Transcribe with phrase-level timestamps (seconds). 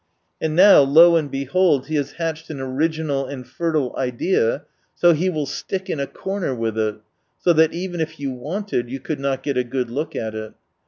[0.41, 4.63] And now lo and behold he has hatched an original and fertile idea,
[4.95, 6.95] so he will stick in a corner with it,
[7.37, 10.53] so that even if you wanted you could not get a good look at it.